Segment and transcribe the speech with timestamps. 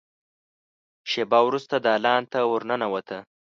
[1.11, 3.17] شېبه وروسته دالان ته ور ننوته.